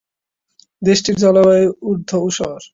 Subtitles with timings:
[0.81, 2.59] দেশটির জলবায়ু অর্ধ-ঊষর।